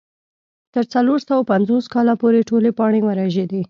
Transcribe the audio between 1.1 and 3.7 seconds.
سوه پنځوس کاله پورې ټولې پاڼې ورژېدې.